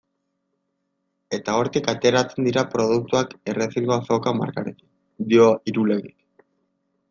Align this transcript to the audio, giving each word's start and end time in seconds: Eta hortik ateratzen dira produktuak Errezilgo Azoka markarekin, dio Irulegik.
Eta 1.37 1.57
hortik 1.63 1.89
ateratzen 1.93 2.49
dira 2.49 2.63
produktuak 2.73 3.37
Errezilgo 3.53 3.95
Azoka 3.99 4.35
markarekin, 4.41 4.91
dio 5.35 5.51
Irulegik. 5.73 6.21